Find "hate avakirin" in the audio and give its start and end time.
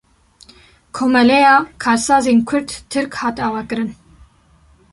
3.21-3.91